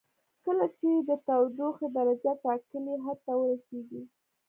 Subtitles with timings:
[0.45, 4.01] کله چې د تودوخې درجه ټاکلي حد ته ورسیږي.